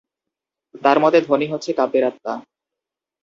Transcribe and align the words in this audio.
তাঁর 0.81 0.97
মতে 0.99 1.17
ধ্বনি 1.21 1.45
হচ্ছে 1.47 1.69
কাব্যের 1.73 2.03
আত্মা। 2.03 2.33